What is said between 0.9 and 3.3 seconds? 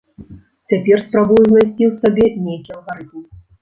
спрабую знайсці ў сабе нейкі алгарытм.